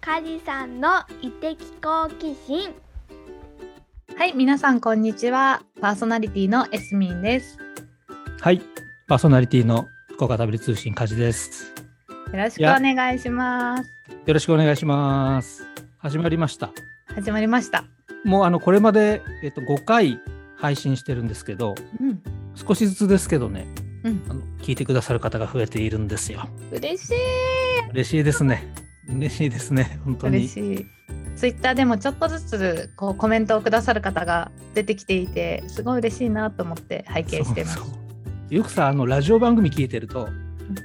[0.00, 2.74] カジさんの異的好奇心
[4.16, 5.62] はい、皆さんこんにちは。
[5.80, 7.58] パーソナリティのエスミンです。
[8.40, 8.60] はい、
[9.06, 11.72] パーソナリティの福岡ダブリ通信梶です。
[12.32, 13.88] よろしくお願いします。
[14.26, 15.64] よろしくお願いします。
[15.98, 16.72] 始まりました。
[17.14, 17.84] 始まりました。
[18.24, 20.20] もうあのこれまでえっと5回
[20.56, 22.20] 配信してるんですけど、うん、
[22.56, 23.68] 少しずつですけどね、
[24.02, 26.48] うんあの聞いてくださる方が増えているんですよ。
[26.72, 27.14] 嬉しい。
[27.92, 28.87] 嬉しいですね。
[29.08, 29.98] 嬉しいですね。
[30.04, 30.38] 本当に。
[30.38, 30.86] 嬉しい。
[31.36, 37.76] ツイッターでもちょっとずつこうコメントをくださる方が出てきていて、すごい嬉しいなと思って拝見してます。
[37.76, 37.92] そうそ
[38.50, 40.28] うよくさあのラジオ番組聞いてると、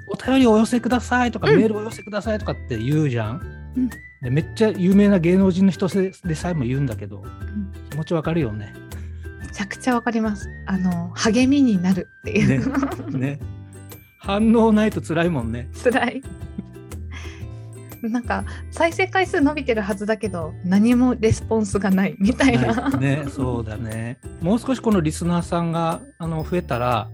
[0.08, 3.74] お便りお寄せくださいとか、うんメールお寄せくださいとかって言うじゃん。
[3.78, 3.90] うん
[4.22, 7.24] でめっちゃ有名な芸能人の人ででさえも言うんだけど、ん
[7.90, 8.74] 気持ちわかるよね。
[9.42, 10.48] めちゃくちゃわかります。
[10.66, 13.18] あの励みになるっていう。
[13.18, 13.40] ね。
[14.20, 15.68] 反応ないと辛いもんね。
[15.84, 16.24] 辛い。
[18.04, 22.74] なんか再生回数伸びてるはずだけど何もレスポンスがないみたいな。
[22.74, 24.20] はいね、そうだね。
[24.42, 27.10] もう少しこのリスナーさんがあの増えたら、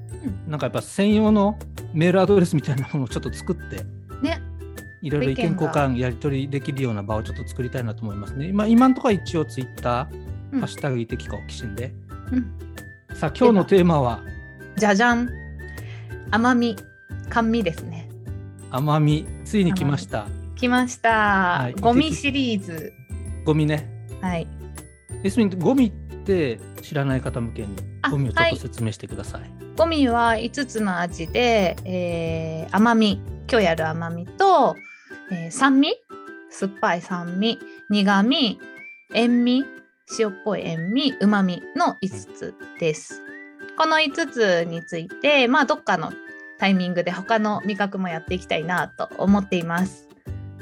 [0.47, 1.59] なんかやっぱ専用の
[1.93, 3.83] メールアドレスみたいなものをちょっと作って、
[4.21, 4.41] ね。
[5.01, 8.47] いろいろ意見交換やり取りできるような場をちょっと作りたいなと思いますね。
[8.47, 11.93] 今今のところは一応ツイッター、うんハッシュタグいてきか好奇心で。
[12.31, 12.51] うん
[13.15, 14.21] さあ今日のテーマは？
[14.75, 15.29] じゃじゃん。
[16.31, 16.75] 甘み、
[17.29, 18.09] 甘味ですね。
[18.71, 20.27] 甘み、ついに来ました。
[20.59, 21.69] 来ました。
[21.69, 22.91] いゴミシリーズ。
[23.45, 23.89] ゴミね。
[24.19, 24.45] はい。
[25.23, 25.91] エスミン、ゴミっ
[26.25, 29.49] て知らない方向けにあゴミをちょはいっと説明してください。
[29.77, 34.75] ゴミは5つの味で、えー甘み、今日やる甘みと、
[35.31, 35.93] えー酸味、
[36.49, 37.57] 酸っぱい酸味、
[37.89, 38.59] 苦味、
[39.13, 39.63] 塩味、
[40.19, 43.21] 塩っぽい塩味、うまみの5つです。
[43.77, 46.11] この5つについて、まあ、どっかの
[46.57, 50.08] タイミングで他の味覚もやっていきたいなと思っています。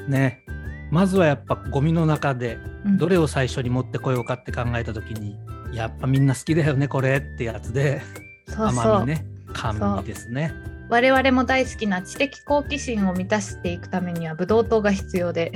[0.07, 0.43] ね。
[0.91, 2.97] まずはやっぱゴミの中でうん。
[2.97, 5.37] どれを最初に持ってこようかって考えた時に
[5.73, 8.01] やっぱみんな好きだよねこれってやつで
[8.47, 8.67] そうそう。
[8.67, 10.53] 甘みね甘味ですね。
[10.89, 15.51] 我々も大好きな知的好奇心を満たしていくためにはブドウ糖が必要で。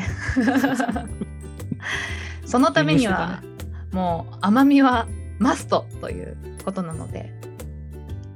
[2.46, 3.42] そのためには
[3.94, 5.08] もう甘みは
[5.40, 6.36] マストという
[6.66, 7.32] ことなので。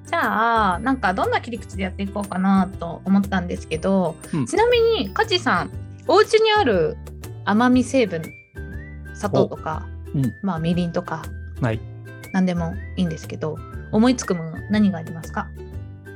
[0.05, 4.45] じゃあなんかどんな切り口でやっていこうかなと思ったんですけど、うん。
[4.45, 5.71] ちなみにカジさん
[6.07, 6.97] お家にある
[7.45, 8.21] 甘み成分
[9.13, 10.33] 砂糖とか、うん。
[10.43, 11.23] まあみりんとか
[11.61, 11.79] はい。
[12.33, 13.57] 何でもいいんですけど
[13.91, 15.47] 思いつくもの何がありますか？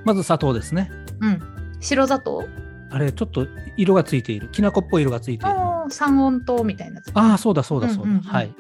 [0.06, 0.92] まず砂糖ですね。
[1.22, 1.42] うん。
[1.80, 2.44] 白砂糖？
[2.92, 3.48] あれちょっと
[3.78, 4.50] 色がついている。
[4.52, 5.56] きな粉っぽい色がついている
[5.90, 7.02] 三温糖みたいな。
[7.14, 8.22] ああそうだそうだそうだ、うんうんうん。
[8.24, 8.54] はい。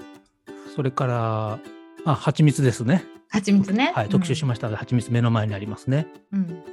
[0.76, 1.60] それから
[2.06, 3.04] あ蜂蜜ですね。
[3.30, 3.92] 蜂蜜ね。
[3.96, 6.08] はい特集しましたので蜂蜜目の前にありますね。
[6.32, 6.40] うん。
[6.40, 6.64] うん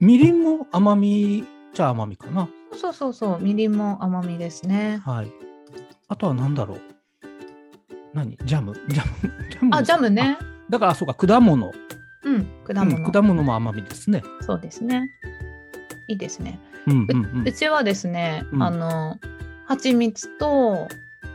[0.00, 2.48] みりんも甘みじゃ甘みかな
[2.80, 5.00] そうそうそう、みりんも甘みですね。
[5.04, 5.32] はい
[6.08, 6.80] あとは何だろう
[8.12, 8.36] 何？
[8.44, 8.74] ジャム？
[8.88, 10.36] ジャムジャムあ、ジャムね。
[10.40, 11.72] あだからあそうか果物
[12.24, 12.96] うん、果物。
[12.96, 14.22] うん果物も甘みですね。
[14.42, 15.08] そうですね。
[16.08, 16.58] いいですね。
[16.86, 19.18] うんうんうんうちはですね、うんあの、
[19.66, 20.88] 蜂蜜と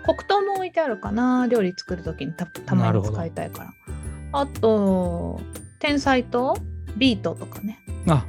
[0.04, 3.70] 黒糖も置いてあるかな、料理作るときにたたまに使いたいから。
[4.32, 5.42] あと、
[5.80, 6.56] 天才と
[6.98, 7.80] ビートとかね。
[8.08, 8.24] あ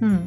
[0.00, 0.26] うん。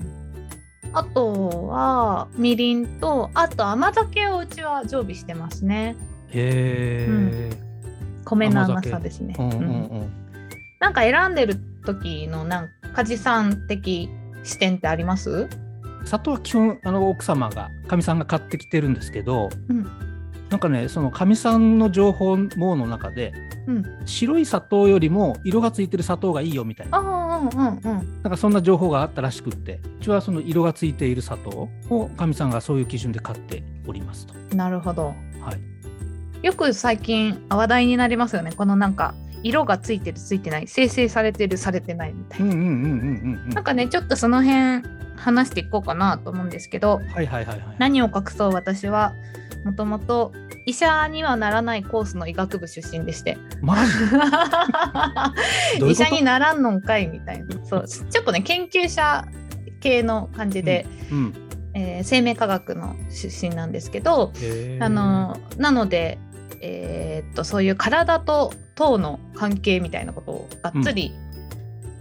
[0.96, 5.98] あとはみりんとあと甘酒をうちは常備してますね。
[6.30, 7.50] へえ、
[8.24, 9.36] 米の甘さですね。
[9.38, 9.70] うんうんうんう
[10.06, 10.12] ん。
[10.80, 14.10] なんか選んでる時のなんか家事さん的
[14.44, 15.50] 視点ってあります？
[16.06, 19.86] 砂糖は基本あの奥様がかみさんが買ってきてるんですけど、うん
[20.50, 23.34] なんかねそのかみさんの情報網の中で
[23.68, 23.84] うん。
[24.06, 27.00] 白い砂糖よりも色がついてる砂糖がいいよみたいな
[27.40, 27.82] うんうんうん。
[27.84, 34.34] なんかそんな情報があったらしくってうちはその色がついている砂糖をかみさんがそういう基準で買っておりますと。
[34.56, 35.14] なるほど。
[35.42, 38.52] はい、よく最近話題になりますよね。
[38.52, 39.14] このなんか
[39.44, 42.46] 色がついてるついてない生成されてるされてないみたいな。
[42.46, 43.50] うんうんうんうんうんうん。
[43.50, 44.84] なんかねちょっとその辺
[45.16, 47.02] 話していこうかなと思うんですけど。
[47.14, 47.76] はいはいはいはい。
[47.78, 49.14] 何を隠そう私は
[49.66, 50.32] もともと
[50.68, 53.36] 医者にはならないコースの医学部出身でして。
[55.86, 57.66] 医者にならんのんかいみたいな。
[57.66, 59.26] そうちょっとね研究者
[59.80, 61.34] 系の感じで、うん。
[61.74, 64.32] えー生命科学の出身なんですけど、
[64.80, 66.20] あのなので、
[66.62, 71.12] えーっとそういう体と糖の関係みたいなことをがっつり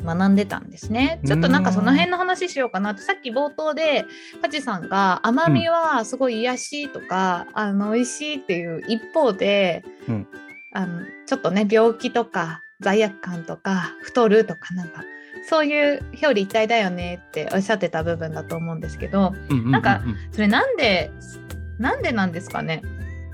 [0.05, 1.21] 学んでたんですね。
[1.27, 3.03] ちょっとなんかその辺の話しようかなって。
[3.03, 4.05] さっき冒頭で
[4.43, 10.27] 梶さんが甘みはすごい癒しとか、あの美味しいっていう一方で、うん。
[10.77, 15.05] あのちょっとね病気とか罪悪感とか太るとかなんか
[15.49, 19.71] そういう表裏一体だよねっておっしゃってた部分だと思うんですけどうんうんうんうん。
[19.71, 20.03] なんか
[20.33, 21.12] それなんで
[21.79, 22.83] なんでなんですかね？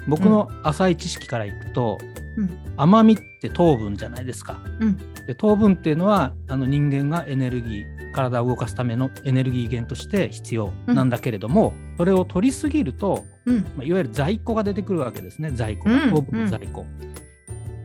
[0.09, 1.99] 僕の浅い知識からいくと、
[2.37, 2.51] うん。
[2.77, 4.61] 甘みって糖分じゃないですか。
[4.81, 4.97] うん。
[5.27, 13.57] で糖分っていうのはあの人間がエネルギー体を動かすためのエネルギー源として必要なんだけれども、それを取りすぎると、うん。
[13.77, 15.51] まあ、いわゆる在庫が出てくるわけですね。
[15.53, 16.87] 在庫糖分の在庫、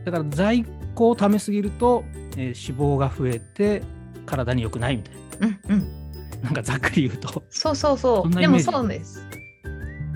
[0.04, 0.64] だから在
[0.94, 2.04] 庫を貯めすぎると、
[2.36, 3.82] えー脂肪が増えて
[4.26, 6.06] 体に良くないみたいうんうん。
[6.42, 7.42] ななんかざっくり言うと。
[7.50, 9.26] そうそうそそうんでもそうです。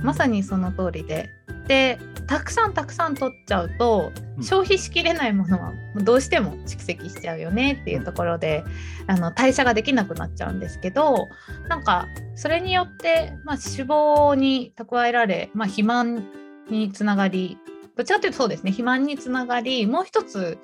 [0.02, 1.28] まさにその通りで
[1.70, 4.42] でたくさんたくさん取っちゃうとうん。
[4.42, 5.72] 消費しきれないものは
[6.02, 8.64] どうしても蓄積しちゃうよねっていうところで、
[9.06, 11.28] あの代謝ができなくなっちゃうんですけど
[11.68, 16.26] なんかそれによって、まあ、脂肪に蓄えられ、まあ、肥満
[16.68, 17.56] につながり
[17.96, 20.58] どちらかというとそうですね肥満につながりもう一つ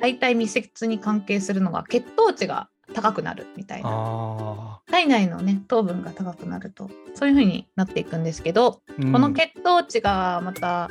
[0.00, 3.88] 大体密接に関係するのが血糖値が高くなるみたいな。
[3.90, 10.90] あ体内のね糖分が高くなるとそういう風になっていくんですけど、ーこの血糖値がまた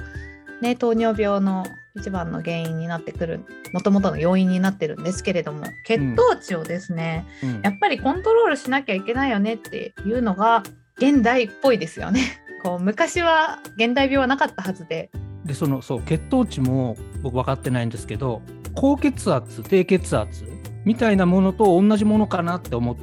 [0.61, 1.65] ね糖尿病の
[1.95, 7.61] 一番の原因になってくるもともとの要因になってるんですけれども血糖値をですね、うん。
[7.61, 10.63] やっぱりコントロールしなきゃいけないよねっていうのが
[10.97, 12.21] 現代っぽいですよね。
[12.63, 15.09] こう昔は現代病はなかったはずで、
[15.45, 18.43] でそのそう血糖値も僕分かってないんですけど
[18.75, 20.45] 高血圧低血圧
[20.85, 22.95] みたいなものと同じものかなって思っ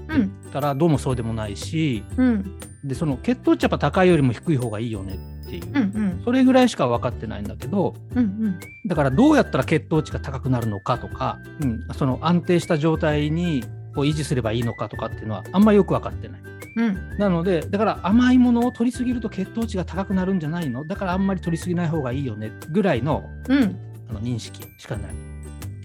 [0.52, 2.58] たらどうもそうでもないし、うん。
[2.84, 6.22] でその血糖値やっぱ高いよりも低い方がいいよねっていう、うんうん。
[6.24, 8.60] それぐらいしか分かってないんだけどうんうん。
[8.86, 13.62] だからどうやったら血糖値が高くなるのかとか、うん、その安定した状態に
[13.94, 16.42] こう維持すればいいのかとかっていうのはあんまりよく分かってない。
[16.76, 17.18] うん。
[17.18, 20.84] なのでだから甘いものを取りすぎると血糖値が高くなるんじゃないの？
[20.86, 23.76] だからあんまり取りすぎない方がいいよねぐらいのうん。
[24.10, 25.27] あの認識しかない。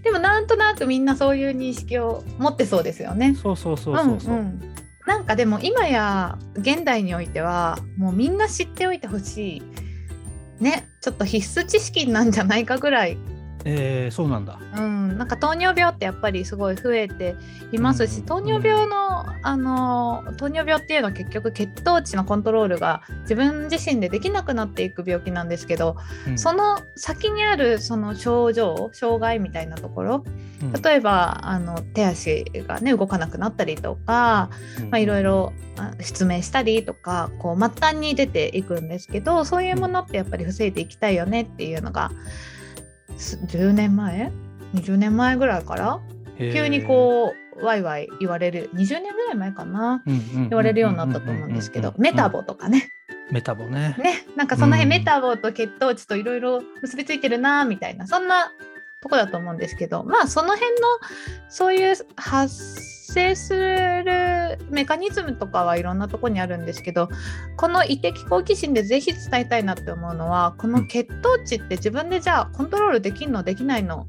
[0.04, 3.36] でもなんとなくみんなそういう認識を持ってそうですよね。
[3.36, 4.36] そうそうそうそうそう。
[4.36, 9.64] んんなんかでも今や現代においてはもうみんな知っておいてほしい
[10.64, 13.18] ねちょっと必須知識なんじゃないかぐらい、
[13.66, 14.60] えーそうなんだ。
[14.78, 17.36] うん、なんか糖尿病ってやっぱりすごい増えて
[17.72, 26.38] いますし、うん糖尿病のあの糖尿病っていうのは結局血糖値のコントロールが自分自身でできなくなっていく病気なんですけど、うん。
[26.38, 30.24] その先にあるその症状障害みたいなところ
[30.62, 30.82] うん。
[30.82, 34.50] 例えばあの手足がね動かなくなったりとか、
[34.90, 42.16] まあ、いろいろあ失明したりとかこう末端に出ていくんですけどそういうものってやっぱり防いでいきたいよねっていうのがす
[43.18, 44.32] 10年前
[44.76, 46.00] ？20年前ぐらいから？
[46.38, 48.70] 急にこうワイワイ言われる。
[48.74, 50.04] 20年ぐらい前かな？
[50.06, 52.90] うん言われるようになったと思うんですけどメタボとかね。
[53.32, 53.96] メタボね。
[54.00, 54.90] ねなんかその辺うん。
[54.90, 58.08] メタボと血糖値といろいろ結びついてるなみたいな。
[58.08, 58.52] そんな
[59.04, 60.88] とこだと思うんですけどまあその辺の
[61.50, 62.56] そういう発
[63.14, 67.10] 生するメカニズムとかはいろんなとこにあるんですけど
[67.58, 74.08] この胃的好奇心でぜひ伝えたいなって思うのはこの血糖値って自分でじゃあコントロールできるのできないの？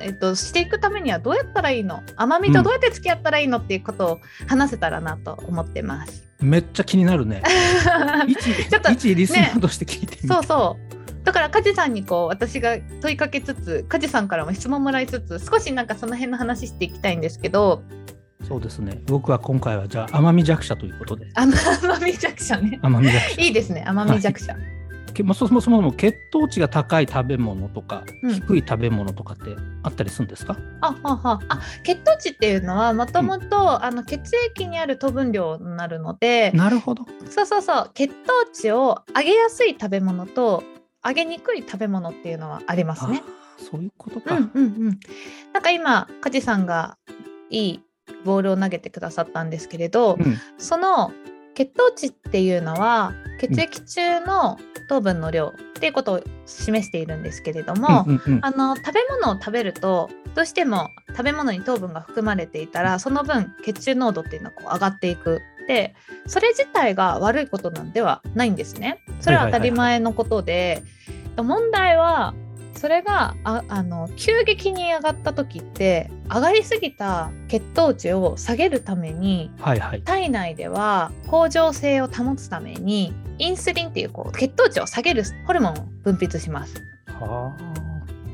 [0.00, 2.02] えっと、していくためにはどうやったらいいの？
[2.16, 6.24] 甘みとどうやって付き合ったらいいのっていうことを話せたらなと思ってます。
[6.40, 7.42] めっちゃ気になるね。
[8.26, 10.93] 一ちょっと一リスナーとして聞いてみそうそう。
[11.24, 17.82] だから梶さんにこう私が問いかけつつ梶さんからも質問もらいつつ少しなんかその辺の話していきたいんですけど
[18.46, 19.00] そうですね。
[19.06, 21.26] 僕は今回はじゃあ甘み弱者ということで。
[21.34, 23.42] あの甘み弱者ね甘み弱者。
[23.42, 24.54] いいですね甘み弱者、
[25.14, 30.58] けまあそもそも血糖値が高い食べ物とか、うん低い食べ物とかってあったりするんですか？
[30.82, 37.06] あははあ血糖値っていうのはもともとあの血液にある糖分量になるので、なるほど。
[37.30, 38.14] そうそうそう血糖
[38.52, 40.62] 値を上げやすい食べ物と
[41.06, 43.22] 上げにくい食べ物っていうのはありますね。
[43.58, 44.36] そういうことか。
[44.36, 45.00] うんうんうん。
[45.52, 46.96] なんか今梶さんが
[47.50, 47.82] いい
[48.24, 51.12] ボールを投げてくださったんですけれど、うんその
[51.54, 54.58] 血糖値っていうのは血液中の
[54.88, 65.94] 糖分の量っていうことを示しているんですけれども、うんうんうんあの食べ物を食べるとどうしても食べ物に糖分が含まれていたらその分血中濃度っていうのはこう上がっていくで
[66.26, 68.98] それ自体が悪いことなんではないんですね。
[69.20, 70.82] それは当たり前のことで、
[71.36, 72.34] 問題は
[72.74, 80.02] それがああの急激に上がった時って上がりすぎた血糖値を下げるためにはいはい。
[80.02, 86.74] 体内では恒常性を保つためにインスリンっていうこう血糖値を下げるホルモンを分泌します。
[87.20, 87.56] は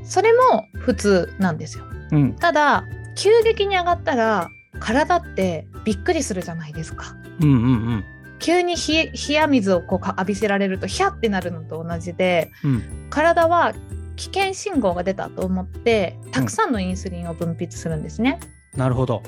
[0.03, 1.85] それも普通なんですよ。
[1.85, 2.17] あ。
[2.17, 2.85] うんただ
[3.17, 4.49] 急激に上がったら
[4.81, 7.15] 体ってびっくりするじゃないですか。
[7.41, 8.05] うんうんうん
[8.41, 13.07] 急に冷や水をこうか浴びせられるとヒャってなるのと同じでうん。
[13.11, 13.75] 体は
[14.17, 18.41] 危険信号が出たと思ってたくさんのインスリンを分泌するんですね。
[18.75, 19.23] なるほど。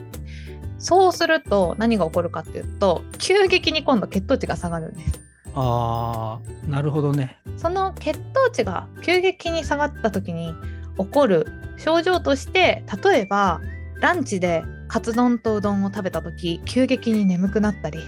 [0.79, 5.21] そうすると何が起こるかっていうと急激に今度血糖値が下がるんです。
[5.55, 7.39] あーなるほどね。
[7.57, 10.55] その血糖値が急激に下がった時に
[10.99, 13.61] 起こる症状として例えば
[14.01, 17.99] ランチでカツ丼とうどんを食べた時急激に眠くなったり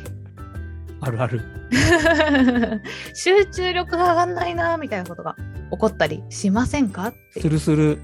[1.01, 1.41] あるある。
[3.15, 5.35] 集中力が上がんないなみたいなことが
[5.71, 7.15] 起こったりしませんか？
[7.39, 8.01] するする。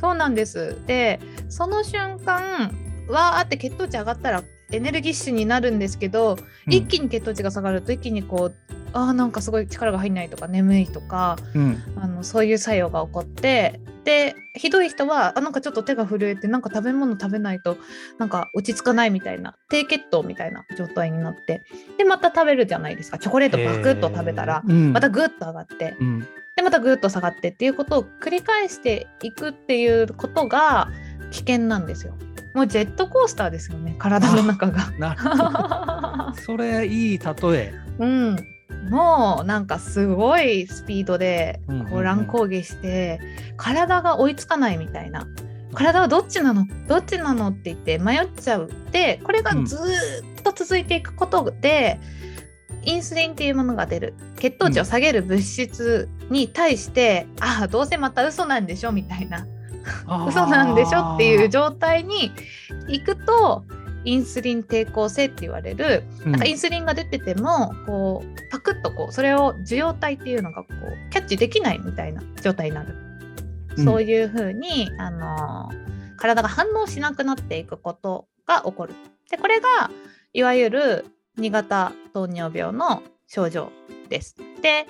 [0.00, 1.20] そうなんですで
[1.50, 2.74] その瞬間
[3.06, 4.42] わーって血糖値上がったら
[4.72, 8.54] エネルギッシュになるんですけど、うん一気に血糖値が下がると一気にこう
[8.94, 11.82] あーなんかすごい力が入んないとか眠いとかうん。
[11.96, 17.76] あのそういう作用が起こってでひどい人はあなんかちょっと手が震えてなんか食べ物食べないと
[18.18, 21.64] なんか落ち着かないみたいな低血糖みたいな状態になって
[21.98, 26.28] でまた食べるじゃないですかチョコレートバクッと食べたらまたグッと上がってうん。
[26.54, 30.88] でまたグッと下がってっていうことを繰り返していくっていうことが
[31.30, 32.14] 危険なんですよ。
[32.54, 36.32] もうジェットコースターですよね体の中が。
[36.46, 37.74] それいい例え。
[37.98, 38.36] うん、
[38.90, 43.20] もうなんかすごいスピードでこう乱高下して
[43.56, 45.26] 体が追いつかないみたいな。
[45.74, 46.66] 体はどっちなの？
[46.88, 48.70] どっちなのって言って迷っちゃう。
[48.92, 52.00] でこれがずーっと続いていくことで、
[52.82, 54.14] インスリンっていうものが出る。
[54.36, 59.46] 血糖値を下げる物質に対して、ああどうせまた嘘なんでしょみたいな。
[60.28, 62.32] 嘘なんでしょっていう状態に
[62.88, 63.64] 行くと
[64.06, 66.32] インスリン抵抗性って言われるうん。
[66.32, 72.94] なんかインスリンが出ててもこうパクッとこうそれを受容体っていうのがこうキャッチできないみたいな状態になる、
[73.76, 73.84] うん。
[73.84, 78.94] そういうふうに、あのー体が反応しなくなっていくことが起こる。
[79.30, 79.90] でこれが
[80.32, 81.06] いわゆる
[81.38, 83.70] 2型糖尿病の症状
[84.08, 84.36] です。
[84.62, 84.86] で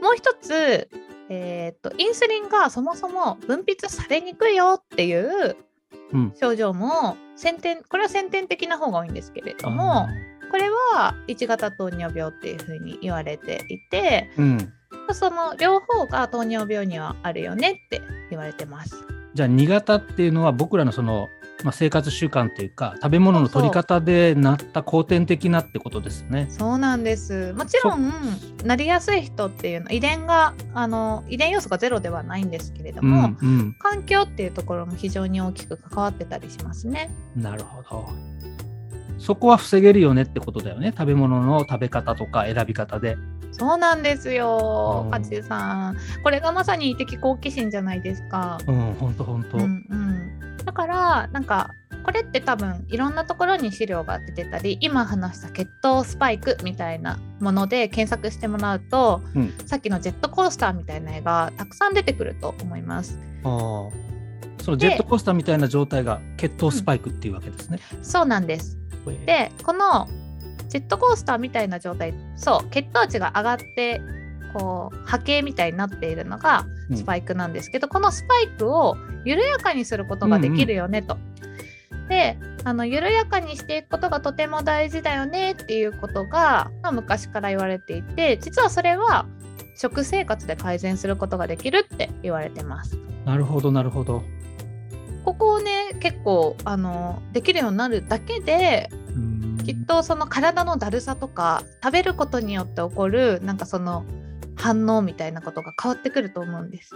[0.00, 0.88] もう一つ、
[1.28, 5.56] えー、とインスリンがそもそも分泌されにくいよっていううん
[6.38, 10.08] 症状も先天これは先天的な方が多いんですけれども、
[10.50, 14.72] これは1型糖尿病っていうふうに言われていてうん。
[15.12, 18.00] その両方が糖尿病にはあるよねって
[18.30, 18.94] 言われてます。
[19.34, 21.28] じゃあ2型っていうのは僕らのその、
[21.64, 26.46] まあ、生活習慣っていうか食べ物の取り方でなった後天的なってことですね。
[26.50, 28.12] そうなんですもちろん
[28.64, 37.10] なりやすい人っていうのは遺伝があの遺伝要素がゼロではないんですけれどうも、んうん、環境っていうところも非常に大きく関わってたりしますね。
[37.36, 38.08] なるほど。
[39.18, 40.94] そこは防げるよねってことだよね。
[40.96, 43.16] 食べ物の食べ方とか選び方で。
[43.52, 48.58] そうなんですようんカチさんこれがまさに的好奇心じゃないですか。
[48.66, 49.58] うん、ほんとほんと。
[49.58, 51.70] うんうん、だからなんか
[52.04, 63.18] これって多分いろんなところに資料が出てたり今話した血糖スパイクみたいなもので検索してもらうと、うんさっきのジェットコースターみたいな絵がたくさん出てくると思います。
[63.44, 63.90] あー
[64.62, 67.78] そのジェットコースターみたいな状態が血糖スパイクっていうわけですね。
[68.02, 68.78] そうなんです。
[69.26, 70.08] でこの
[70.68, 74.00] ジェットコースターみたいな状態そう血糖値が上がって
[74.52, 81.18] こう波形みたいになっているのがうんスパイクなんですけど、このスパイクを緩やかにすることができるよねと。
[82.08, 89.26] であの緩やかにしていくことがとても大事だよねっていうことが、まあ、昔から言われていて実はそれは
[89.76, 92.98] 食生活で改善することができるって言われてます。
[93.24, 94.22] なるほど、なるほど。
[95.24, 104.04] ここをね結構あのできるようになるだけでうんきっとその体のだるさとか食べることによって起こるなんかその
[104.60, 106.94] 反応みたいなことが変わってくると思うんです。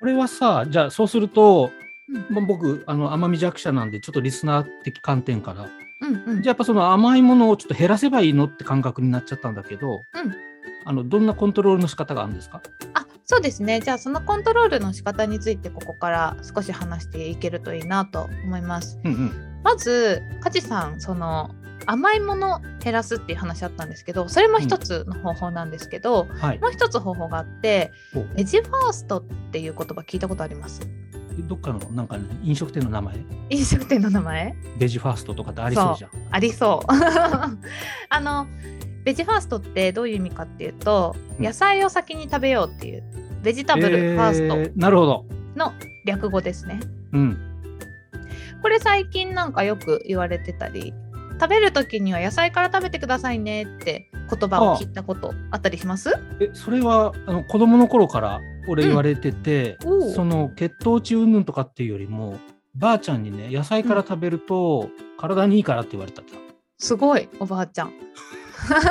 [0.00, 1.70] これはさ、じゃあそうすると、
[2.08, 5.68] うんまあ僕、あの甘み弱者なんで、ちょっとリスナー的観点から、
[6.00, 10.00] うんうんじゃあやっぱその甘いものをちょっと減らせばいいのって感覚になっちゃったんだけど、うん
[10.84, 12.60] あのどんなコントロールの仕方があるんですか？
[12.94, 18.98] あそうですねじゃあそのコントロールの仕方についてここから少し話していけるといいなと思います。
[19.04, 19.60] うんうん。
[19.62, 21.54] まず梶さんその
[21.86, 26.58] 甘いもの減らすっていう話あったんですけどそれも一つの方法なんですけど、はい。
[26.58, 30.80] もう一つ方法があっておベジファーストっていう言葉聞いたことあります？
[31.48, 33.16] どっかのなんか、ね、飲食店の名前、
[33.48, 34.54] 飲食店の名前？
[34.78, 36.10] ベジファーストとかってありそうじゃん。
[36.30, 36.86] ありそう。
[36.92, 38.46] あの
[39.04, 43.02] ベジファーストってどういう意味かっていうとうん野菜を先に食べようっていう
[43.42, 45.26] ベジタブルファースえーなるほど。
[45.56, 45.72] トの
[46.06, 46.80] 略語ですね。
[47.12, 47.38] うん。
[48.62, 50.94] これ最近なんかよく言われてたり
[51.42, 56.16] 食べる時には野菜から食べてくださいねって言葉を聞いたことあったりします？
[56.38, 60.12] えそれはあの子供の頃から俺言われてて、うん。
[60.12, 62.38] その血糖値云々とかっていうよりも
[62.76, 66.32] ばあちゃんにね野菜から食べると体にいいからって言われたんだ
[66.78, 67.92] すごいおばあちゃん。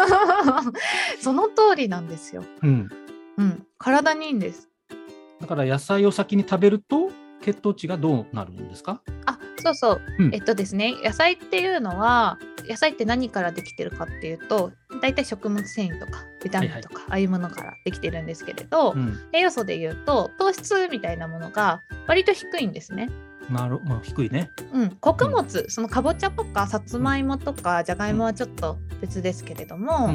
[1.21, 2.43] その通りなんですよ。
[2.63, 2.89] うん、
[3.37, 4.67] うん、体にいいんです。
[5.39, 9.10] だから野菜を先に食べると血糖値がどうなるんですか、あ
[9.61, 10.01] そうそう。
[10.19, 10.35] うん。
[10.35, 12.37] えっとですね野菜っていうのは
[12.67, 23.09] 野菜って何からできてるかっていうと大体食物繊維とかビタミンとか、ああいうものからできてるんですけれど、うん、栄養素で言うと糖質みたいなものが割と低いんですね。
[23.49, 24.49] なるまあ低いね。
[24.71, 30.11] うん、穀物、そのかぼちゃとかさつまいもとかじゃがいもはちょっと別ですけれども、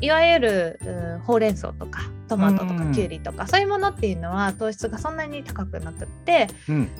[0.00, 6.90] いわゆる、うんほうれん草とかトマトとかうんきゅうりとか、そういうものっていうのは糖質がそんなに高くなくってうん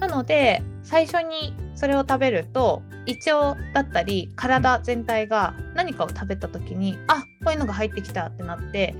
[0.00, 8.94] なので最初にそれを食べると胃腸だったり体全体が何かを食べた時に、あこういうのが入ってきたってなって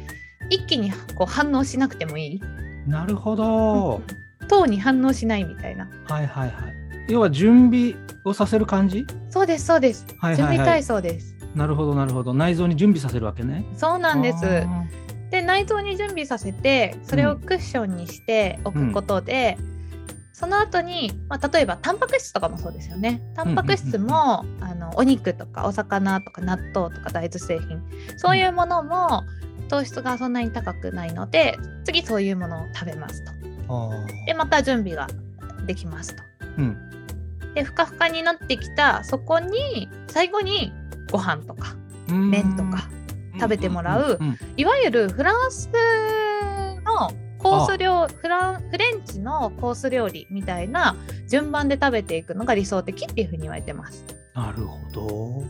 [0.51, 2.41] 一気にこう反応しなくてもいい。
[2.87, 4.01] なるほど。
[4.49, 5.89] 糖に反応しないみたいな。
[6.09, 6.53] はいはいはい。
[7.09, 7.95] 要は準備
[8.25, 9.07] をさせる感じ？
[9.31, 10.57] そうですそうです、はいはいはい。
[10.57, 11.37] 準備体操です。
[11.55, 12.33] なるほどなるほど。
[12.35, 13.65] 内臓に準備させるわけね。
[13.77, 14.41] そうなんです。
[15.31, 19.57] で内臓に準備させてそれをクッションにしておくことで、
[20.43, 23.23] その後に、まあ、例えばタンパク質とかもそうですよね。
[23.37, 27.81] タンパク質も、あのお肉とかお魚とか納豆とか大豆製品。
[28.17, 29.23] そういうものも
[29.69, 33.31] 糖質がそんなに高くないので次そういうものを食べますと。
[34.27, 35.07] でまた準備が
[35.65, 36.25] できますと。
[36.59, 36.77] うん。
[37.55, 40.73] でふかふかになってきたそこに最後に
[41.13, 41.77] ご飯とか
[42.09, 42.31] うん。
[42.31, 42.89] 麺とか
[43.35, 44.19] 食べてもらう。
[44.57, 45.71] いわゆるフランス
[46.85, 50.97] のコース料フランフレンチのコース料理みたいな
[51.29, 54.05] 順番で食べていくのが理想的っていうふうに言われてます。
[54.35, 55.07] なるほど。
[55.07, 55.47] うん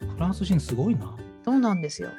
[0.00, 1.16] うん、フランス人すごいな。
[1.44, 2.10] そうなんですよ。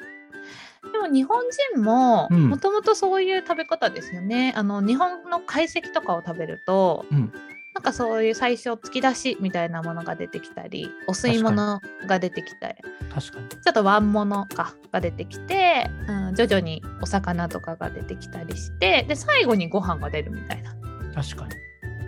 [0.92, 4.52] でも日本人もうんもともとそういう食べ方ですよね。
[4.54, 7.32] あの日本の懐石とかを食べると、うん
[7.74, 12.76] なんかそういう最初突き出しみたいなものが出てきたりお吸い物が出てきたり。
[13.12, 13.48] 確かに。
[13.48, 20.74] ちょっとワンモノかが出てきて、うん、徐々にお魚とかが出てきたりしてで最後にご飯が出るみたいな。
[21.14, 21.54] 確かに。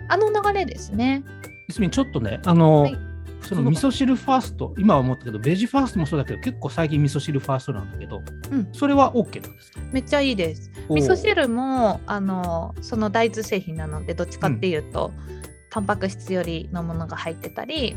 [0.09, 1.23] あの流れですね。
[1.69, 2.97] いすみんちょっとね、あの、はい。
[3.41, 8.67] その味噌汁ファースト、今は思ったけど、ベジファーストもそうだけど、結構最近味噌汁ファーストなんだけど、うん。
[8.73, 9.79] それは OK なんですか？
[9.91, 10.71] めっちゃいいです。
[10.89, 15.11] 味噌汁もあのその大豆製品なのでどっちかっていうと、
[15.77, 17.95] タンパク質よりのものが入ってたり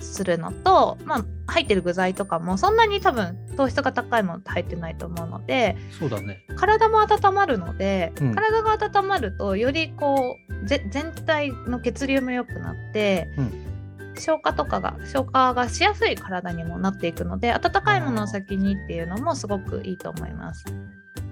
[0.00, 5.98] するのと、まあ、入ってる具材とかもそんなに多分糖質が高いものって入ってないと思うのでうん。
[5.98, 6.44] そうだね。
[6.56, 13.66] 体も温まるので、うん体が温まるとよりこうぜ全体の血流も良くなって、うん
[14.16, 20.64] 消化とかが消化がしやすい体にもなっていくので温かいものを先にっていうのもすごくいいと思います。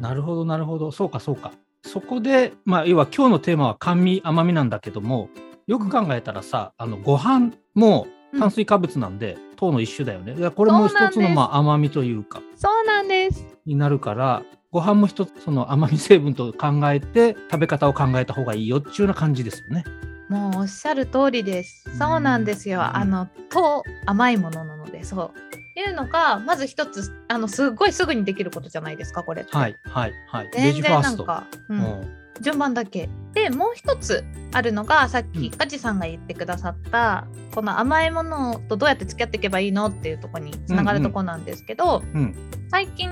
[0.01, 0.93] なるほど、なるほど。
[0.93, 1.53] そうか、そうか。
[1.89, 5.31] そこで、まあ、要は今日のテーマは甘味、甘みなんだけども、
[5.67, 8.07] よく考えたらさ、あのご飯も
[8.39, 10.51] 炭水化物なんで、糖の一種だよね。
[10.51, 13.45] これも一つの、まあ、甘みというか、そうなんです。
[13.65, 19.85] になるから、ご飯も一つその甘み成分と考えて食べ方を考えた方がいいよっていうような感じですよね。
[20.29, 21.85] もうおっしゃる通りです。
[21.97, 22.81] そうなんですよ。
[22.81, 25.31] うんあの糖甘いものなのでそう。
[25.81, 29.47] いうのがまず一つあのすごいすぐにできることじゃないですかこれ。
[29.51, 30.51] はいはいはい。
[30.53, 31.01] ベ全然。
[31.01, 33.09] なんか、う、うんん順番だけ。
[33.35, 42.35] でもう一つあるのがさっうんきガジさんが言ってくださったこの甘いものとどうやって付き合っていけばいいのっていうところにつながるところなんですけど、うん
[42.71, 43.09] 最近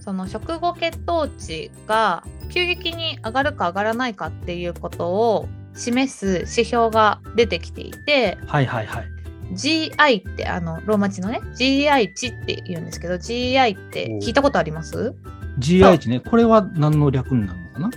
[0.00, 9.17] その食後血糖値が急激に上がるか上がらないかっていうことを示す指標が出てきていてはいはいはい。
[9.52, 15.14] GI ってあのローマ字のね GI 値って言うんですけど GI って聞いたことあります
[15.58, 17.90] ？GI 値ね、これは何の略になるのかな？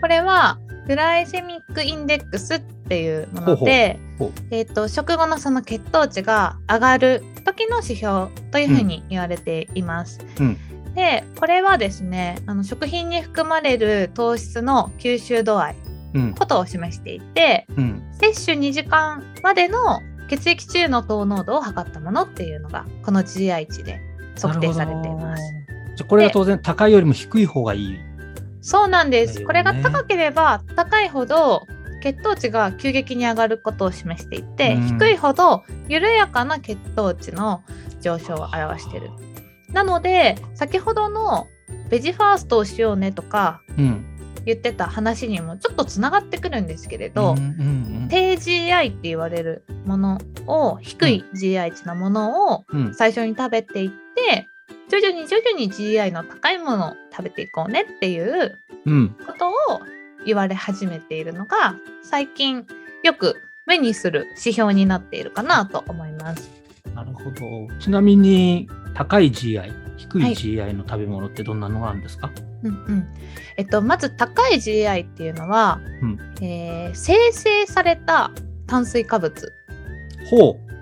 [0.00, 3.98] これはグライセミックインデックスっていうもので
[4.50, 10.20] えー、と食後のその血糖値が上がる時の指標というふうに言われています。
[10.38, 10.56] うん。
[10.94, 15.76] でこれはですねあの食品に含まれる糖質の吸収度合い
[16.14, 16.34] うん。
[16.34, 18.02] ことを示していてうん。
[18.12, 20.00] 摂取2時間までの
[20.32, 24.00] 血液中の糖濃度を測ったものっていうのがこの GI 値で
[24.40, 25.42] 測定されています。
[25.94, 27.98] じゃあこれは当然高いよりも低い方がいい。
[28.62, 29.40] そうなんです。
[29.40, 31.66] ねこれが高ければ高いほど
[32.02, 37.62] 血糖値が急激に上がることを示していて、うん低いほど緩やかな血糖値の
[38.00, 39.10] 上昇を表している。
[39.68, 41.46] なので先ほどの
[41.90, 44.11] ベジファーストをしようねとかうん。
[44.44, 47.34] 言ってた話にもちょっとつながってくるんですけれど、
[48.08, 54.48] 低 GI って言われるものを低い GI 値のものをうん最初に食べていって
[54.88, 59.16] 徐々に徐々に GI の高いものを食べていこうねっていううん。
[59.26, 59.52] ことを
[60.26, 62.66] 言われ始めているのが最近
[63.02, 66.50] よく目にする指標になっているかなと思います。
[66.94, 67.34] なるほど。
[67.78, 72.30] ちなみに高い GI、低いはい GI の食べ物ってどんなのがあるんですか、
[72.62, 73.06] うんうん。
[73.56, 76.18] えっと、まず高い GI っていうのは、うん。
[76.40, 78.30] えー生成された
[78.66, 79.52] 炭水化物。
[80.30, 80.72] ほう。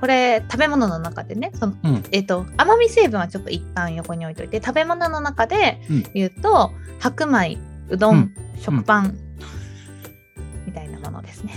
[0.00, 2.04] これ食べ物の中でねその、うん。
[2.10, 6.02] えっと甘み成分はちょっと一旦横に置いといて食べ物の中でうん。
[6.14, 7.58] 言うと、白米
[7.90, 8.34] うどん、うん。
[8.58, 9.16] 食パン、
[10.66, 11.52] みたいなものですね。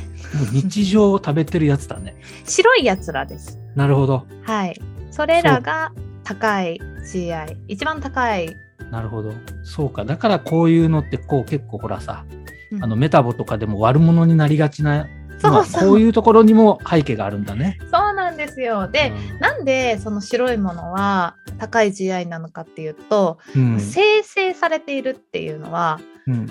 [0.52, 2.16] 日常を食べてるやつだね。
[2.46, 3.60] 白いやつらです。
[3.76, 4.26] なるほど。
[4.44, 4.80] はい。
[5.12, 5.92] それらが
[6.24, 8.56] 高い GI 一番高い、
[8.94, 9.34] なるほど。
[9.64, 10.06] そうか。
[10.06, 12.26] だからこういうのってこう結構ほらさ、
[12.72, 12.84] うん。
[12.84, 15.08] あのメタボとかでも悪者になりがちな、
[15.42, 15.82] まあそう。
[15.82, 17.80] そうこういうところにも背景があるんだね。
[17.92, 18.88] そうなんですよ。
[18.88, 19.40] で、うん。
[19.40, 23.80] なんでその白いものは高い GI なのかっていうと、うん。
[23.80, 26.46] 生成されているっていうのはうん。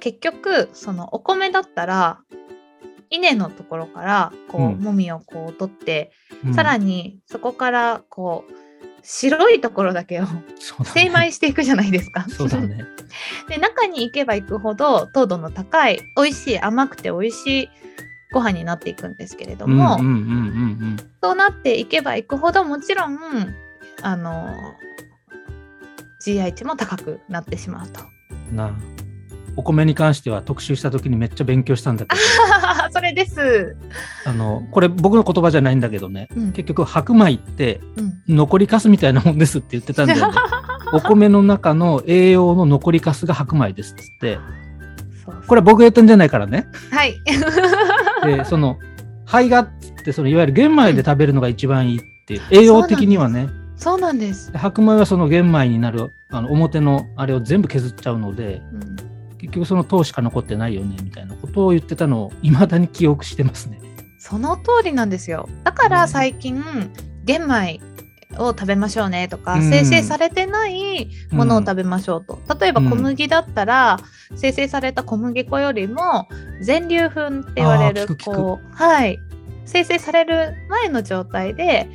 [0.00, 2.20] 結局そのお米だったら
[3.10, 4.80] 稲のところからこう、うん。
[4.80, 6.10] もみをこう取って、
[6.42, 6.54] うん。
[6.54, 8.65] さらにそこからこう
[9.08, 10.24] 白いところだけを
[10.84, 12.26] 精米していくじゃないですか。
[12.28, 12.84] そうだね。
[13.48, 17.70] で中に行けば行くほど糖度の高い美味しい甘くて美味しい
[18.32, 19.98] ご飯になっていくんですけれども、
[21.22, 23.16] そうなっていけばいくほどもちろん
[24.02, 24.52] あの
[26.24, 28.00] GI 値も高くなってしまうと。
[28.50, 28.56] うん。
[28.56, 29.05] なあ
[29.56, 32.22] お米に関しては特集した時にめっちゃ勉強したんだけど、
[32.92, 33.76] それです。
[34.24, 36.52] あのこれ僕の言葉じゃないんだけどね、うん。
[36.52, 38.36] 結局白米ってうん。
[38.36, 40.34] 残りかすみたいなもんですって言ってたんだよね。
[40.92, 44.38] お米の中の栄養の残りかすが白米ですっつって、
[45.46, 46.66] これは僕が言ったんじゃないからね。
[46.90, 47.14] はい。
[48.24, 48.78] で、その、
[49.26, 54.52] 胚芽っつって、そのいわゆる玄米で食べるのが一番いいっていう、栄養的にはね、そうなんです。
[54.52, 59.15] で白米はその玄米になる、あの表のあれを全部削っちゃうので、うん
[59.46, 63.80] 結局その糖しか残ってないよね、みたいなことを言ってたのを未だに記憶してますね。
[64.18, 65.48] その通りなんですよ。
[65.62, 66.64] だから最近、
[67.24, 67.80] 玄米
[68.38, 72.40] を食べましょうねとか、うん生成されてないものを食べましょうと。
[72.58, 73.98] 例えばうん小麦だったら、
[74.34, 76.28] 生成された小麦粉よりも
[76.60, 79.18] 全粒粉って言われるこうはい
[79.64, 81.88] 生成される前の状態で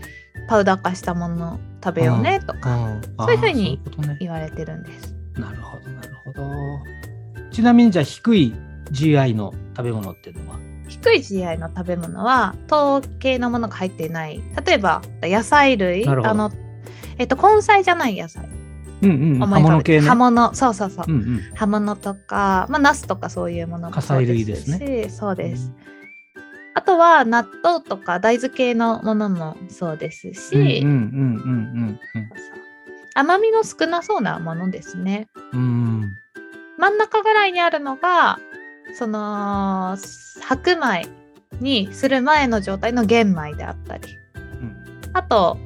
[0.48, 3.82] パウダー化したものを食べようねとかんそういうふうに。
[4.20, 5.14] 言われてるんです。
[5.34, 6.42] なるほど、なるほど。
[7.52, 8.54] ちなみにじゃあ低い
[8.92, 10.60] GI の食べ物っていうのは？
[10.88, 14.42] 低い GI の食べ物は糖系のものが入っていない。
[14.66, 16.08] 例えば野菜類。
[16.08, 16.52] あの
[17.18, 18.48] えっと根菜じゃない野菜。
[19.04, 20.08] うんうん、葉物系ね。
[20.08, 20.54] 葉物。
[20.54, 21.42] そうそうそう、うんうん。
[21.56, 25.72] 葉物とかまあナスとかそういうものも火そう砕類ですしそうです。
[26.74, 30.90] あとは納豆とか大豆系のものもそうですし、うんうんうんう
[31.90, 32.00] ん
[33.14, 35.28] 甘みの少なそうなものですね。
[35.52, 36.16] うん。
[36.82, 36.90] うん。
[36.90, 38.40] 真ん中ぐらいにあるのが
[38.96, 39.98] その
[40.42, 41.08] 白米
[41.60, 44.04] にする前の状態の玄米であったり。
[44.36, 44.76] うん。
[45.14, 45.58] あと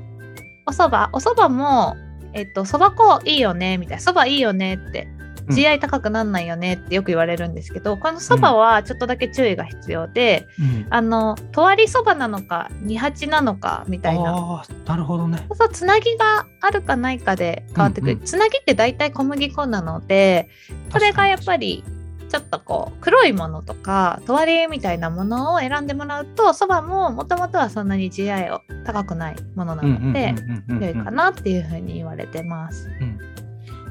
[0.67, 1.09] お蕎麦。
[1.13, 1.95] お蕎麦も
[2.33, 4.03] えっと蕎麦粉いいよねみたいな。
[4.03, 5.14] 蕎麦いいよねってうん
[5.47, 10.87] GI 高くなんないよねってよく言われるんですけど、この蕎麦はちょっとだけ注意が必要で、うん。
[10.89, 14.63] あのとわり蕎麦なのか二八なのかみたいな。
[14.85, 15.45] なるほどね。
[15.53, 18.25] そうつなぎがあるかないかで変わってくる、うんうん。
[18.25, 20.49] つなぎって大体小麦粉なので
[20.91, 21.83] それがやっぱり
[22.29, 30.33] ちょっとこう黒いものとかとわりみたいなものを選んでもらうとそばももともとはそんなに GI を高くないものなので
[30.67, 32.89] 良いかなっていうふうに言われてます。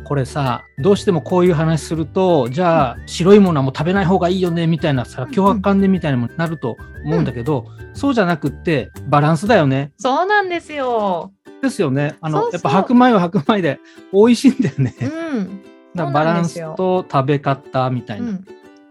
[0.05, 9.93] これさどうしてもこういう話するとじゃあ白いものはもう食べない方がいいよねみたいなさうんうん脅迫観念みたいなのもなると思うんだけど、そうじゃなくってバランスだよね。
[9.99, 11.33] そうなんですよ。
[11.63, 12.17] ですよね。
[12.21, 13.79] あのやっぱ白米は白米で
[14.13, 14.95] 美味しいんだよね。
[15.01, 15.63] うん。
[15.95, 18.45] だバランスと食べ方みたいうなん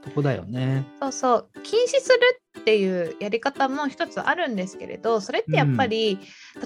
[0.04, 0.86] とこだよね。
[1.00, 6.20] そうそう禁止するっていうやり方も一つあるんですけれどそれってやっぱり、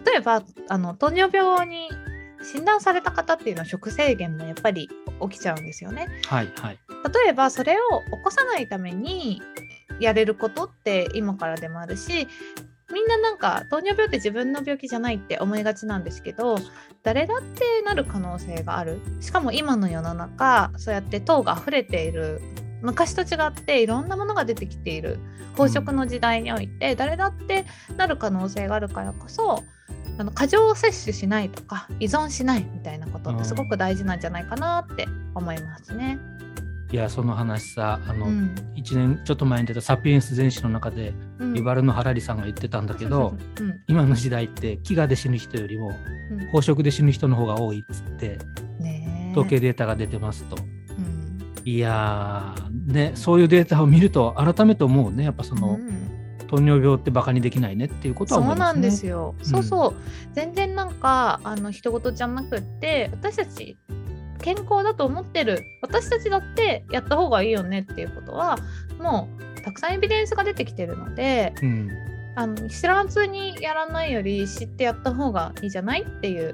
[0.05, 1.89] 例えばあの糖尿病に
[2.43, 4.89] 診断された方っていうのは食制限もやっぱり
[5.21, 6.07] 起きちゃうんですよね。
[6.27, 6.79] はいはい。
[7.23, 9.41] 例えばそれを起こさないために
[9.99, 12.27] やれることって今からでもあるし
[12.93, 16.57] みんななんか糖尿病って自分の病気じゃないって思いがちなんですけど
[17.03, 22.41] 誰だってなる可能性があるしかも今の世の中そうやって糖が溢れている
[22.81, 25.19] 昔と違っていろんなものが出てきている
[25.55, 29.63] 飽食の時代において、誰だってなる可能性があるからこそ
[30.17, 36.19] あの過剰摂取しないとか依存しないみたいなことってすごく大事なんじゃないかなって思いますね。
[36.89, 38.55] いやその話さあの、うん。
[38.75, 41.57] 1年ちょっと前に出た「サピエンス全史」の中で、うん。
[41.57, 43.81] ユバルのハラリさんが言ってたんだけど、うん。
[43.87, 45.91] 今の時代って飢餓で死ぬ人よりも
[46.31, 46.39] うん。
[46.51, 48.39] 飽食で死ぬ人の方が多いっつって
[49.31, 50.55] 統計データが出てますと。
[50.55, 50.61] う
[51.01, 51.67] ん。
[51.69, 56.16] いやーねそういうデータを見ると改めて思うねやっぱその、うん
[56.47, 58.47] 糖尿病ってバカにできないねっていうことはね。
[58.47, 59.35] そうなんですよ。
[59.41, 59.93] んそうそう。
[60.33, 63.77] 全然なんかあの人事じゃなくって私たち
[64.39, 68.57] 健康だと思ってる私たちだってやった方がいいよねっていうことは
[68.99, 71.89] もうたくさんエビデンスが出てきてるのでうん
[72.35, 76.53] あの知らずにやらないより知ってやった方がいいじゃないっていう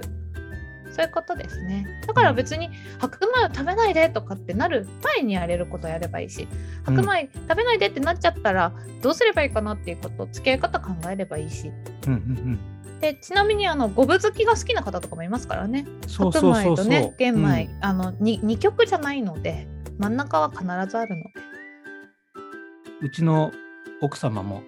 [0.94, 1.86] そういうことですね。
[2.06, 6.48] だから別に白米を食べないでとかってなる前にやれることやればいいし
[6.86, 11.72] 白米食べないでってなっちゃったらどうすればいいかなっていうこと付き合い方考えればいいし。
[12.08, 12.60] うんうん
[13.02, 15.86] でちなみにあの五分好きが好きな方とかもいますからね。
[16.08, 16.86] 白そうそうそう。
[16.86, 17.78] 米とね玄米、うん。
[17.82, 21.30] あの 2, 2曲じゃないので真ん中は必ずあるので。
[23.02, 23.52] うちの
[24.00, 24.64] 奥様も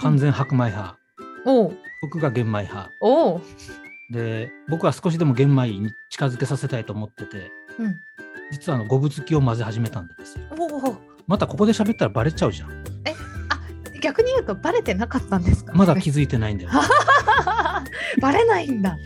[0.00, 0.98] 完全白米派、
[1.44, 1.76] おう。
[2.02, 2.90] 僕が玄米派。
[3.00, 3.40] おう
[4.10, 8.00] で、僕は少しでも玄米に近づけさせたいと思ってて、うん
[8.52, 10.44] 実はあの五分付きを混ぜ始めたんですよ。
[10.56, 12.84] おおまたここで喋ったらバレちゃうじゃん。
[14.00, 16.70] 逆に言うとバレてなかったんですか、まだ気づいてないんだよ。
[18.22, 18.96] バレないんだ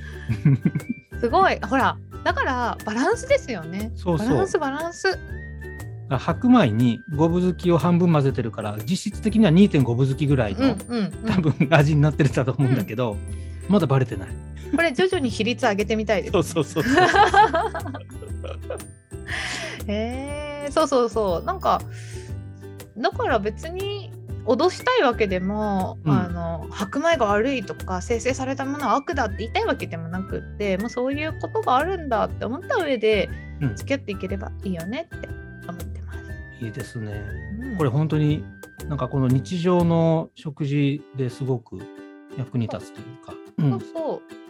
[1.21, 4.49] すごいほらだからバランスですよねそうそうバラン。
[4.49, 5.19] スバランス
[6.11, 13.17] 白米に五分付きを半分混ぜてるから、実質的には2.5分付きぐらいの、うんうん、うん、多分味になってるんだと思うんだけど、
[13.71, 14.29] まだバレてない。
[14.75, 16.91] これ徐々に比率上げてみたいですそうそうそうそ
[19.87, 21.45] えそうそうそう。
[21.45, 21.81] なんか
[22.99, 24.13] だから別に
[24.45, 26.13] 脅したいわけでも、うん。
[26.13, 33.29] あの白米が悪いとか生成されたものは悪だって言いたいわけでもなくってもうそういうことがあるんだって思った上で
[33.61, 33.77] うん。
[33.77, 35.29] 付き合っていければいいよねって
[35.69, 36.65] 思ってます。
[36.65, 37.25] いいですね。
[37.61, 37.77] うん。
[37.77, 38.45] これ本当に
[38.89, 41.79] なんかこの日常の食事ですごく
[42.37, 43.81] 役に立つというか、う、そうん。
[43.81, 44.41] そう。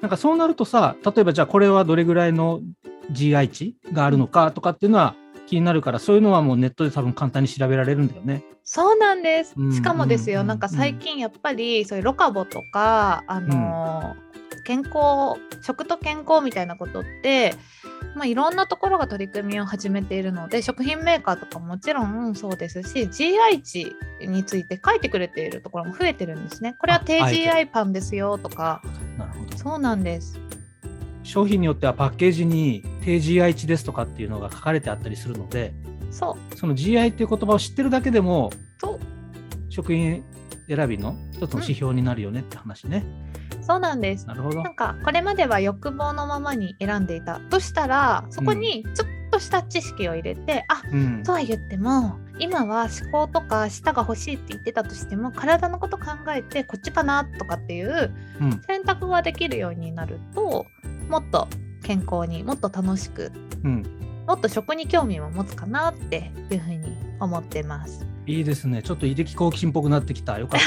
[0.00, 2.60] なんかそうなるとさ例えばじゃあこれはどれぐらいの
[3.12, 5.14] GI 値があるのかとかっていうのは
[5.46, 8.44] 気になるからそういうのはもうネットで多分簡単に調べられるんだよね。
[8.64, 9.54] そうなんです。
[9.56, 9.72] うん。
[9.72, 17.54] しかもですよ、うんなんか最近やっぱりそういうロカボとか、あのー健康食と健康みたいなことって、
[18.14, 23.96] まあ、いろんなところが取り組みを始めているので食品メーカーとかももちろんそうですし GI 値
[24.26, 26.76] について書いてくれているところも増えてるんですね。
[26.78, 28.82] これは低 GI パンですよとか
[29.18, 29.56] なるほど。
[29.56, 30.40] そうなんです。
[31.22, 35.72] 商品によってはパッケージに低 GI 値ですとかっていうのが書かれてあったりするので
[36.10, 38.50] そうその GI っていう言葉を知ってるだけでも
[39.70, 40.22] 食品
[40.68, 43.04] 選びの一つの指標になるよねって話ね。
[43.66, 44.26] そうなんです。
[44.26, 44.70] なるほどな。
[44.70, 60.66] んかこれまでは欲望のままに選んでいたとしたらそこにちょっとした知識を入れて、あうんとは言っても今は思考とか舌が欲しいって言ってたとしても体のこと考えてこっちかなとかっていううん選択ができるようになると
[61.08, 61.48] もっと
[61.82, 63.32] 健康にもっと楽しく
[63.64, 63.82] うん
[64.26, 68.06] もっと食に興味を持つかなっていうふうに思ってます。
[68.26, 68.82] いいですね。
[68.82, 70.38] ちょっと胃的好奇心っぽくなってきた。
[70.38, 70.60] よかっ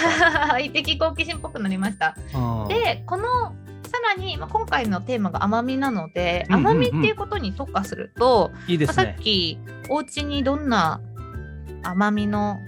[0.49, 0.59] た。
[0.59, 2.15] 一滴好奇心っぽくなりました。
[2.35, 3.55] うんでこの
[3.87, 9.15] さらに、まあ、今回のテーマが甘みなので、甘みっていうことに特化すると、いいですね。
[9.21, 9.57] き
[9.89, 10.99] お家にどんな
[11.83, 12.59] 甘みの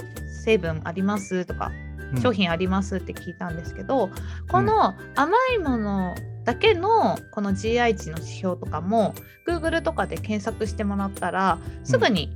[0.46, 1.90] 成分ありますとか、うん
[2.24, 4.10] 商品ありますって聞いたんですけど
[4.50, 9.14] この甘いものだけのこの GI 値の指標とかも
[9.48, 12.36] Google とかで検索してもらったらすぐに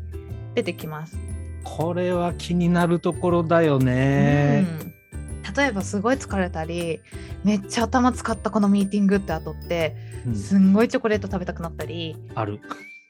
[0.54, 1.18] 出てきます。
[1.64, 4.66] これは気になるところだよね。
[4.86, 4.94] うん
[5.56, 7.00] 例えばすごい疲れたり
[7.44, 9.96] めっちゃ頭使ったこのミーティングって後って
[10.26, 12.60] うんすんごいチョコレート食べたくなったりある。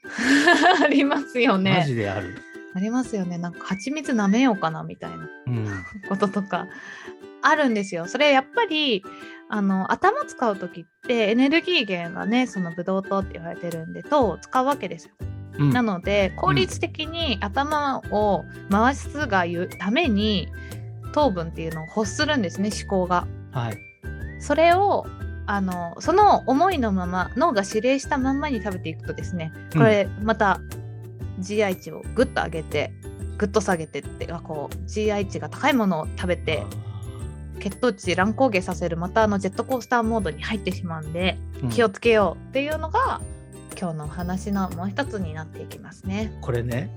[0.84, 2.36] ありますよマねジである。
[2.74, 5.66] ありますよねなんか蜂蜜舐めようかなみたいなうん。
[6.08, 6.66] こととか
[7.40, 9.02] あるんですよそれやっぱり
[9.48, 15.14] あの頭使う時ってエネルギー源がねそのブドウ糖って言われてるんで糖を使うわけですよ
[15.58, 15.70] うん。
[15.70, 20.48] なので効率的に頭を回すがゆために
[21.12, 23.26] 糖分っていうのを欲するんですね思考が。
[23.52, 23.78] はい。
[24.40, 25.06] それを
[25.46, 30.60] あのその思いのまま脳が指令したまんまに食べていくとですねこれまた
[31.40, 32.92] GI 値をグッと上げて
[33.36, 36.64] グッと下げてってあこう GI 値が高いものを食べて
[37.60, 41.68] 血糖値乱高下させるまたあのジェットコースターモードに入ってしまうんでうん。
[41.70, 43.20] 気をつけようっていうのが
[43.78, 46.32] 今日のお話のもう一つになっていきますね。
[46.40, 46.90] これね、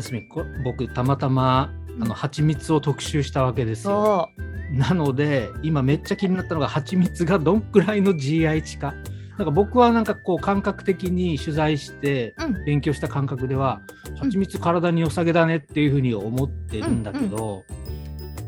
[0.00, 4.30] すみこ僕たまたまあの蜂蜜を特集したわけですよ。
[4.36, 4.42] そ
[4.72, 8.94] なので今めっちゃ気になったのが蜂蜜がどんくらいの GI 値か。
[9.36, 13.80] なんか僕はなんかこう感覚的に取材してう、うん、勉強した感覚では
[14.12, 17.64] ん蜂蜜体に良さげだねっていうふうに思ってるんだけど、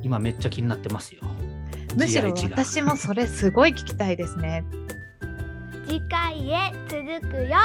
[0.02, 1.22] 今めっちゃ気になってますよ。
[1.96, 4.64] むしろ私もそれすごい聞きたいですね。
[5.90, 7.56] 次回へ続くよ。